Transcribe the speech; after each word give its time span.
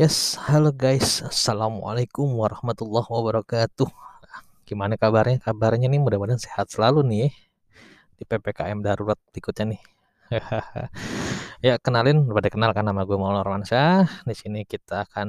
Yes, 0.00 0.40
halo 0.48 0.72
guys. 0.72 1.20
Assalamualaikum 1.20 2.24
warahmatullahi 2.24 3.04
wabarakatuh. 3.04 3.84
Gimana 4.64 4.96
kabarnya? 4.96 5.44
Kabarnya 5.44 5.92
nih 5.92 6.00
mudah-mudahan 6.00 6.40
sehat 6.40 6.72
selalu 6.72 7.04
nih 7.04 7.18
ya. 7.20 7.30
Di 8.16 8.24
PPKM 8.24 8.80
darurat 8.80 9.20
berikutnya 9.28 9.76
nih. 9.76 9.80
ya, 11.68 11.76
kenalin, 11.84 12.24
pada 12.32 12.48
kenal 12.48 12.72
kan 12.72 12.88
nama 12.88 13.04
gue 13.04 13.12
Maulana 13.12 13.44
Romansyah. 13.44 14.24
Di 14.24 14.32
sini 14.32 14.64
kita 14.64 15.04
akan 15.04 15.28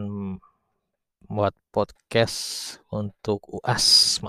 buat 1.28 1.52
podcast 1.76 2.80
untuk 2.96 3.44
UAS 3.52 4.24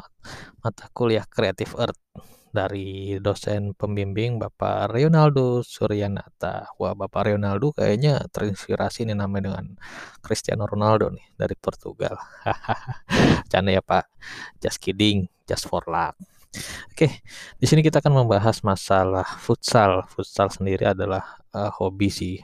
mata 0.59 0.91
kuliah 0.91 1.23
Creative 1.23 1.71
Earth 1.79 2.03
dari 2.53 3.17
dosen 3.17 3.73
pembimbing 3.73 4.37
Bapak 4.37 4.93
Ronaldo 4.93 5.65
Suryanata. 5.65 6.69
Wah, 6.77 6.93
Bapak 6.93 7.33
Ronaldo 7.33 7.73
kayaknya 7.73 8.21
terinspirasi 8.29 9.09
nih 9.09 9.17
namanya 9.17 9.49
dengan 9.49 9.67
Cristiano 10.21 10.69
Ronaldo 10.69 11.09
nih 11.09 11.27
dari 11.33 11.57
Portugal. 11.57 12.21
Canda 13.51 13.73
ya 13.73 13.81
Pak. 13.81 14.05
Just 14.61 14.85
kidding, 14.85 15.27
just 15.49 15.65
for 15.65 15.81
luck. 15.89 16.15
Oke, 16.93 17.25
di 17.57 17.65
sini 17.65 17.81
kita 17.81 18.05
akan 18.05 18.23
membahas 18.23 18.61
masalah 18.61 19.25
futsal. 19.41 20.05
Futsal 20.13 20.53
sendiri 20.53 20.93
adalah 20.93 21.41
uh, 21.57 21.73
hobi 21.73 22.13
sih. 22.13 22.37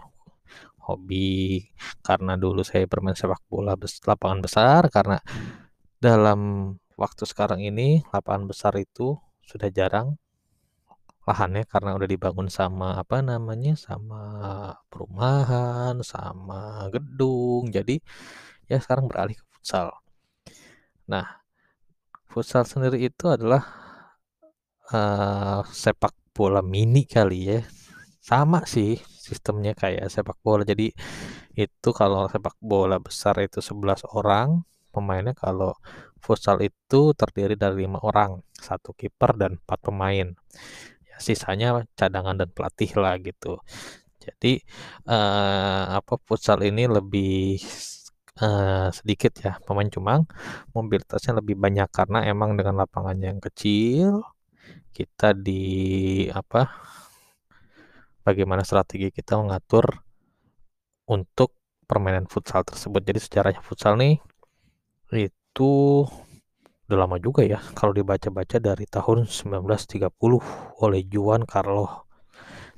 Hobi 0.88 1.60
karena 2.00 2.40
dulu 2.40 2.64
saya 2.64 2.88
bermain 2.88 3.12
sepak 3.12 3.44
bola 3.52 3.76
bes 3.76 4.00
lapangan 4.08 4.40
besar 4.40 4.88
karena 4.88 5.20
dalam 6.00 6.72
waktu 6.96 7.28
sekarang 7.28 7.60
ini 7.60 8.00
lapangan 8.08 8.48
besar 8.48 8.72
itu 8.80 9.20
sudah 9.48 9.68
jarang 9.72 10.20
lahannya 11.28 11.68
karena 11.68 11.92
udah 11.92 12.08
dibangun 12.08 12.48
sama 12.48 12.96
apa 12.96 13.20
namanya 13.20 13.76
sama 13.76 14.22
perumahan 14.88 16.00
sama 16.00 16.88
gedung. 16.88 17.68
Jadi 17.68 18.00
ya 18.70 18.80
sekarang 18.80 19.12
beralih 19.12 19.36
ke 19.36 19.44
futsal. 19.52 19.92
Nah 21.12 21.44
futsal 22.32 22.64
sendiri 22.64 22.96
itu 23.08 23.28
adalah 23.28 23.60
uh, 24.88 25.60
sepak 25.68 26.16
bola 26.32 26.64
mini 26.64 27.04
kali 27.04 27.40
ya. 27.52 27.60
Sama 28.24 28.64
sih 28.64 28.96
sistemnya 28.96 29.76
kayak 29.76 30.08
sepak 30.08 30.40
bola. 30.40 30.64
Jadi 30.64 30.88
itu 31.60 31.88
kalau 31.92 32.24
sepak 32.32 32.56
bola 32.64 32.96
besar 32.96 33.36
itu 33.44 33.60
11 33.60 34.08
orang 34.16 34.64
pemainnya 34.98 35.34
kalau 35.38 35.72
futsal 36.18 36.58
itu 36.62 37.14
terdiri 37.14 37.54
dari 37.54 37.86
lima 37.86 37.98
orang, 38.02 38.42
satu 38.58 38.90
kiper 38.98 39.38
dan 39.38 39.50
empat 39.62 39.78
pemain. 39.86 40.26
Ya, 41.08 41.16
sisanya 41.22 41.86
cadangan 41.98 42.36
dan 42.40 42.48
pelatih 42.50 42.90
lah 42.98 43.14
gitu. 43.22 43.62
Jadi 44.18 44.60
uh, 45.08 45.84
apa 45.98 46.14
futsal 46.26 46.60
ini 46.66 46.84
lebih 46.90 47.56
uh, 48.42 48.88
sedikit 48.92 49.32
ya 49.40 49.56
pemain 49.66 49.88
cuma 49.88 50.26
mobilitasnya 50.76 51.40
lebih 51.40 51.56
banyak 51.56 51.88
karena 51.88 52.18
emang 52.28 52.54
dengan 52.58 52.82
lapangannya 52.82 53.34
yang 53.36 53.42
kecil 53.42 54.22
kita 54.92 55.32
di 55.32 56.26
apa 56.28 56.68
bagaimana 58.26 58.62
strategi 58.66 59.08
kita 59.14 59.40
mengatur 59.40 60.04
untuk 61.08 61.56
permainan 61.88 62.28
futsal 62.28 62.60
tersebut. 62.68 63.00
Jadi 63.00 63.20
sejarahnya 63.24 63.62
futsal 63.64 63.96
nih 63.96 64.20
itu 65.16 66.04
udah 66.88 66.98
lama 67.04 67.16
juga 67.20 67.44
ya 67.44 67.60
kalau 67.76 67.92
dibaca-baca 67.92 68.60
dari 68.60 68.84
tahun 68.88 69.28
1930 69.28 70.08
oleh 70.84 71.00
Juan 71.08 71.44
Carlos 71.44 72.08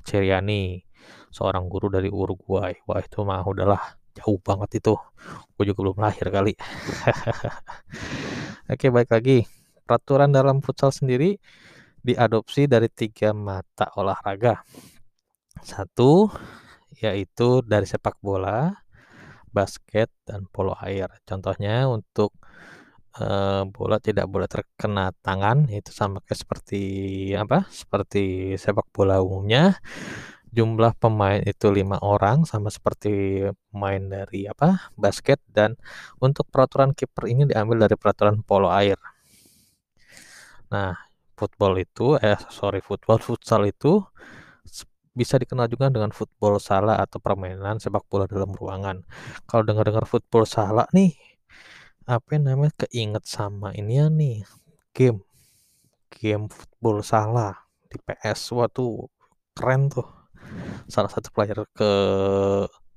Ceriani 0.03 0.83
seorang 1.31 1.71
guru 1.71 1.91
dari 1.91 2.11
Uruguay. 2.11 2.75
Wah 2.87 3.01
itu 3.03 3.23
mah 3.23 3.47
udahlah 3.47 3.79
jauh 4.19 4.39
banget 4.43 4.83
itu. 4.83 4.95
Gue 5.55 5.65
juga 5.71 5.79
belum 5.87 5.99
lahir 6.03 6.27
kali. 6.27 6.55
Oke 8.73 8.91
baik 8.91 9.11
lagi. 9.15 9.47
Peraturan 9.87 10.31
dalam 10.31 10.63
futsal 10.63 10.91
sendiri 10.91 11.39
diadopsi 12.03 12.67
dari 12.67 12.91
tiga 12.91 13.31
mata 13.31 13.91
olahraga. 13.95 14.63
Satu 15.63 16.31
yaitu 16.99 17.63
dari 17.65 17.87
sepak 17.87 18.19
bola 18.21 18.75
basket 19.53 20.09
dan 20.25 20.47
polo 20.49 20.75
air. 20.81 21.09
Contohnya 21.29 21.87
untuk 21.91 22.35
uh, 23.19 23.63
bola 23.67 23.99
tidak 23.99 24.27
boleh 24.31 24.49
terkena 24.51 25.11
tangan 25.25 25.67
itu 25.73 25.91
sama 25.91 26.23
kayak 26.25 26.41
seperti 26.43 26.83
apa? 27.35 27.67
Seperti 27.71 28.55
sepak 28.57 28.87
bola 28.95 29.19
umumnya. 29.23 29.79
Jumlah 30.51 30.99
pemain 30.99 31.39
itu 31.47 31.71
lima 31.71 32.03
orang 32.03 32.43
sama 32.43 32.75
seperti 32.75 33.47
pemain 33.71 34.03
dari 34.03 34.51
apa? 34.51 34.91
basket 34.99 35.39
dan 35.47 35.79
untuk 36.19 36.51
peraturan 36.51 36.91
kiper 36.91 37.31
ini 37.31 37.47
diambil 37.47 37.87
dari 37.87 37.95
peraturan 37.95 38.43
polo 38.43 38.67
air. 38.75 38.99
Nah, 40.75 40.95
football 41.39 41.75
itu 41.79 42.19
eh 42.19 42.39
sorry 42.51 42.83
football 42.83 43.19
futsal 43.23 43.63
itu 43.67 44.03
bisa 45.11 45.37
dikenal 45.37 45.67
juga 45.67 45.91
dengan 45.91 46.15
football 46.15 46.63
salah 46.63 47.03
atau 47.03 47.19
permainan 47.19 47.83
sepak 47.83 48.07
bola 48.07 48.31
dalam 48.31 48.55
ruangan. 48.55 49.03
Kalau 49.45 49.63
dengar-dengar 49.67 50.07
football 50.07 50.47
salah 50.47 50.87
nih, 50.95 51.15
apa 52.07 52.39
yang 52.39 52.55
namanya 52.55 52.75
keinget 52.87 53.25
sama 53.27 53.75
ini 53.75 53.99
ya 53.99 54.07
nih 54.11 54.43
game. 54.95 55.23
Game 56.11 56.51
football 56.51 57.07
salah 57.07 57.55
di 57.87 57.99
PS 58.03 58.55
waktu 58.55 59.07
keren 59.55 59.91
tuh. 59.91 60.07
Salah 60.91 61.11
satu 61.11 61.31
player 61.31 61.63
ke 61.71 61.91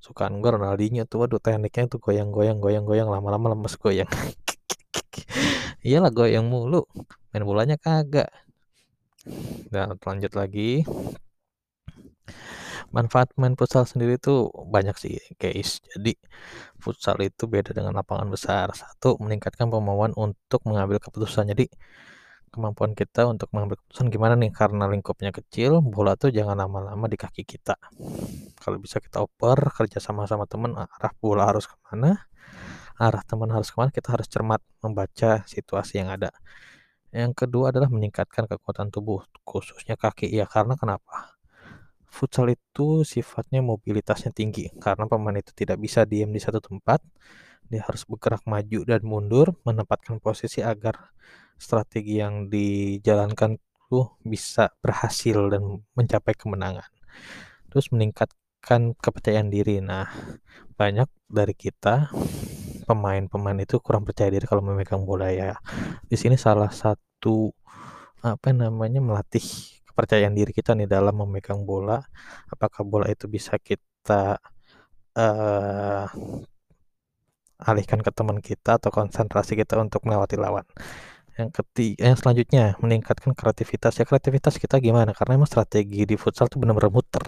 sukaan 0.02 0.42
gue 0.42 0.50
Ronaldinho 0.50 1.06
tuh. 1.06 1.26
Waduh 1.26 1.38
tekniknya 1.38 1.86
tuh 1.86 2.02
goyang-goyang 2.02 2.58
goyang-goyang 2.58 3.06
lama-lama 3.06 3.54
lemes 3.54 3.78
goyang. 3.78 4.10
Iyalah 5.86 6.10
goyang 6.10 6.50
mulu. 6.50 6.82
Main 7.30 7.46
bolanya 7.46 7.76
kagak. 7.78 8.30
Dan 9.70 9.96
lanjut 9.96 10.32
lagi 10.36 10.82
manfaat 12.94 13.28
main 13.40 13.58
futsal 13.58 13.82
sendiri 13.90 14.22
itu 14.22 14.48
banyak 14.70 14.94
sih 14.94 15.18
guys 15.42 15.82
jadi 15.90 16.14
futsal 16.84 17.16
itu 17.24 17.48
beda 17.48 17.72
dengan 17.72 17.96
lapangan 17.96 18.28
besar. 18.28 18.68
Satu 18.76 19.16
meningkatkan 19.16 19.72
kemampuan 19.72 20.12
untuk 20.12 20.60
mengambil 20.68 21.00
keputusan. 21.00 21.48
Jadi 21.48 21.72
kemampuan 22.52 22.92
kita 22.92 23.24
untuk 23.24 23.48
mengambil 23.56 23.80
keputusan 23.80 24.12
gimana 24.12 24.36
nih? 24.36 24.52
Karena 24.52 24.84
lingkupnya 24.86 25.32
kecil 25.32 25.80
bola 25.80 26.14
tuh 26.20 26.28
jangan 26.28 26.60
lama-lama 26.60 27.08
di 27.08 27.16
kaki 27.16 27.48
kita. 27.48 27.80
Kalau 28.60 28.76
bisa 28.76 29.00
kita 29.00 29.24
oper 29.24 29.72
kerja 29.72 29.98
sama 29.98 30.28
sama 30.28 30.44
teman 30.44 30.76
arah 30.76 31.12
bola 31.16 31.48
harus 31.48 31.64
ke 31.64 31.76
mana? 31.88 32.28
Arah 33.00 33.24
teman 33.24 33.48
harus 33.50 33.72
ke 33.72 33.76
mana? 33.80 33.90
Kita 33.90 34.12
harus 34.14 34.28
cermat 34.28 34.60
membaca 34.84 35.42
situasi 35.48 36.04
yang 36.04 36.12
ada. 36.12 36.30
Yang 37.14 37.46
kedua 37.46 37.70
adalah 37.70 37.88
meningkatkan 37.88 38.44
kekuatan 38.50 38.90
tubuh 38.92 39.24
khususnya 39.46 39.94
kaki. 39.96 40.30
Ya 40.30 40.46
karena 40.50 40.74
kenapa 40.78 41.33
futsal 42.14 42.46
itu 42.54 43.02
sifatnya 43.02 43.58
mobilitasnya 43.58 44.30
tinggi 44.30 44.70
karena 44.78 45.10
pemain 45.10 45.34
itu 45.34 45.50
tidak 45.50 45.82
bisa 45.82 46.06
diam 46.06 46.30
di 46.30 46.38
satu 46.38 46.62
tempat. 46.62 47.02
Dia 47.66 47.82
harus 47.82 48.06
bergerak 48.06 48.46
maju 48.46 48.80
dan 48.86 49.02
mundur, 49.02 49.58
menempatkan 49.66 50.22
posisi 50.22 50.62
agar 50.62 51.10
strategi 51.58 52.22
yang 52.22 52.46
dijalankan 52.46 53.58
itu 53.58 54.00
bisa 54.22 54.70
berhasil 54.78 55.50
dan 55.50 55.82
mencapai 55.98 56.38
kemenangan. 56.38 56.86
Terus 57.72 57.90
meningkatkan 57.90 58.94
kepercayaan 58.94 59.50
diri. 59.50 59.82
Nah, 59.82 60.06
banyak 60.78 61.10
dari 61.26 61.54
kita 61.56 62.14
pemain-pemain 62.84 63.58
itu 63.64 63.80
kurang 63.80 64.04
percaya 64.04 64.30
diri 64.30 64.44
kalau 64.46 64.62
memegang 64.62 65.02
bola 65.02 65.32
ya. 65.32 65.56
Di 66.06 66.14
sini 66.14 66.36
salah 66.38 66.70
satu 66.70 67.50
apa 68.24 68.56
namanya 68.56 69.04
melatih 69.04 69.44
kepercayaan 69.94 70.34
diri 70.34 70.50
kita 70.50 70.74
nih 70.74 70.90
dalam 70.90 71.14
memegang 71.14 71.62
bola 71.62 72.02
apakah 72.50 72.82
bola 72.82 73.06
itu 73.06 73.30
bisa 73.30 73.54
kita 73.62 74.42
uh, 75.14 76.06
alihkan 77.62 78.02
ke 78.02 78.10
teman 78.10 78.42
kita 78.42 78.82
atau 78.82 78.90
konsentrasi 78.90 79.54
kita 79.54 79.78
untuk 79.78 80.02
melewati 80.02 80.34
lawan? 80.34 80.66
Yang 81.34 81.62
ketiga 81.62 82.10
yang 82.10 82.18
selanjutnya 82.18 82.64
meningkatkan 82.78 83.34
kreativitas. 83.34 83.98
Ya 83.98 84.04
kreativitas 84.06 84.54
kita 84.58 84.78
gimana? 84.78 85.10
Karena 85.14 85.38
emang 85.38 85.50
strategi 85.50 86.06
di 86.06 86.14
futsal 86.14 86.46
tuh 86.46 86.62
benar-benar 86.62 86.94
muter. 86.94 87.24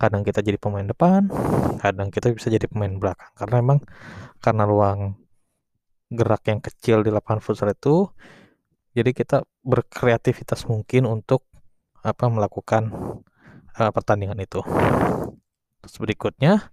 Kadang 0.00 0.24
kita 0.24 0.40
jadi 0.40 0.56
pemain 0.56 0.86
depan 0.86 1.28
kadang 1.82 2.08
kita 2.08 2.32
bisa 2.34 2.48
jadi 2.50 2.66
pemain 2.66 2.90
belakang. 2.98 3.30
Karena 3.36 3.56
emang 3.62 3.78
karena 4.42 4.64
ruang 4.66 5.00
gerak 6.10 6.42
yang 6.50 6.58
kecil 6.58 7.06
di 7.06 7.10
lapangan 7.14 7.38
futsal 7.38 7.70
itu 7.70 8.10
jadi 8.90 9.10
kita 9.14 9.46
berkreativitas 9.62 10.66
mungkin 10.66 11.06
untuk 11.06 11.46
apa 12.00 12.26
melakukan 12.26 12.90
uh, 13.76 13.90
pertandingan 13.92 14.40
itu. 14.40 14.64
Terus 15.80 15.96
berikutnya 16.00 16.72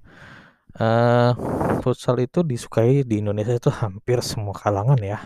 uh, 0.79 1.31
futsal 1.83 2.17
itu 2.19 2.41
disukai 2.41 3.03
di 3.05 3.21
Indonesia 3.21 3.53
itu 3.55 3.69
hampir 3.69 4.19
semua 4.25 4.55
kalangan 4.55 4.99
ya. 4.99 5.19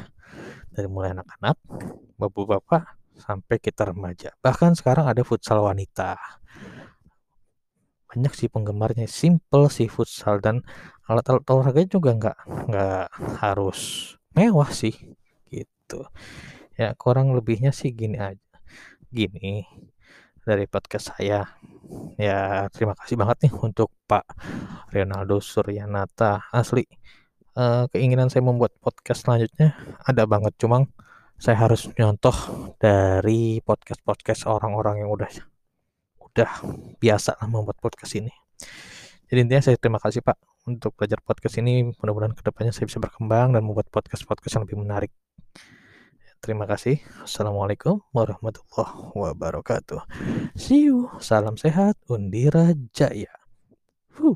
Dari 0.72 0.88
mulai 0.88 1.12
anak-anak, 1.12 1.60
bapak-bapak 2.16 2.96
sampai 3.20 3.60
kita 3.60 3.92
remaja. 3.92 4.32
Bahkan 4.40 4.80
sekarang 4.80 5.08
ada 5.08 5.22
futsal 5.28 5.60
wanita. 5.64 6.16
banyak 8.12 8.36
sih 8.36 8.52
penggemarnya, 8.52 9.08
simple 9.08 9.72
sih 9.72 9.88
futsal 9.88 10.44
dan 10.44 10.68
alat-alat 11.08 11.48
olahraganya 11.48 11.96
juga 11.96 12.12
nggak 12.12 12.38
nggak 12.68 13.08
harus 13.40 13.80
mewah 14.36 14.68
sih, 14.68 14.92
gitu. 15.48 16.04
Ya 16.82 16.88
kurang 16.98 17.28
lebihnya 17.38 17.70
sih 17.70 17.94
gini 17.94 18.18
aja 18.18 18.52
gini, 19.12 19.68
dari 20.48 20.66
podcast 20.72 21.12
saya. 21.14 21.44
Ya 22.16 22.72
terima 22.72 22.96
kasih 22.96 23.20
banget 23.20 23.38
nih 23.48 23.54
untuk 23.60 23.92
Pak 24.08 24.24
Ronaldo 24.96 25.44
Suryanata, 25.44 26.48
asli, 26.56 26.88
eee, 27.60 27.84
keinginan 27.92 28.32
saya 28.32 28.44
membuat 28.48 28.72
podcast 28.80 29.28
selanjutnya 29.28 29.76
ada 30.08 30.24
banget, 30.24 30.56
cuma 30.56 30.88
saya 31.36 31.58
harus 31.60 31.92
nyontoh 32.00 32.36
dari 32.80 33.60
podcast-podcast 33.68 34.48
orang-orang 34.48 35.04
yang 35.04 35.10
udah 35.12 35.32
udah 36.32 36.52
biasa 37.04 37.36
membuat 37.52 37.76
podcast 37.84 38.16
ini. 38.16 38.32
Jadi 39.28 39.40
intinya 39.44 39.64
saya 39.64 39.76
terima 39.76 40.00
kasih 40.00 40.24
Pak 40.24 40.40
untuk 40.72 40.96
belajar 40.96 41.20
podcast 41.20 41.60
ini, 41.60 41.92
mudah-mudahan 42.00 42.36
ke 42.38 42.44
depannya 42.48 42.72
saya 42.72 42.88
bisa 42.88 43.00
berkembang 43.04 43.52
dan 43.52 43.62
membuat 43.68 43.92
podcast-podcast 43.92 44.56
yang 44.56 44.64
lebih 44.64 44.80
menarik. 44.80 45.12
Terima 46.42 46.66
kasih. 46.66 46.98
Assalamualaikum 47.22 48.02
warahmatullahi 48.18 49.14
wabarakatuh. 49.14 50.02
See 50.58 50.90
you. 50.90 51.14
Salam 51.22 51.54
sehat, 51.54 52.02
Undira 52.10 52.74
Jaya. 52.98 53.30
Huh. 54.18 54.34